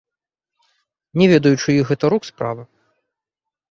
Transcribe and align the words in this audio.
Не 1.23 1.29
ведаю 1.33 1.53
чыіх 1.63 1.85
гэта 1.95 2.05
рук 2.17 2.23
справа. 2.33 2.63